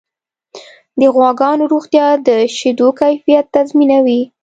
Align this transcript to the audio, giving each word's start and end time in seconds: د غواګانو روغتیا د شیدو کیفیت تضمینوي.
د 0.99 1.01
غواګانو 1.15 1.63
روغتیا 1.73 2.07
د 2.27 2.29
شیدو 2.57 2.87
کیفیت 3.01 3.45
تضمینوي. 3.55 4.21